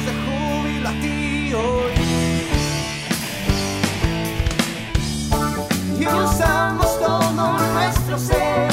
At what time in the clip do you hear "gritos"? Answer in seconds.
0.00-0.06